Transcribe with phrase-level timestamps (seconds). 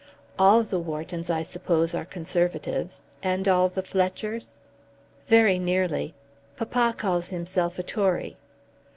[0.39, 4.57] "All the Whartons, I suppose, are Conservatives, and all the Fletchers."
[5.27, 6.15] "Very nearly.
[6.57, 8.35] Papa calls himself a Tory."